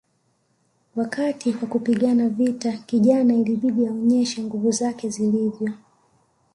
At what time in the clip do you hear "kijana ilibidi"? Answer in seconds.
2.77-3.87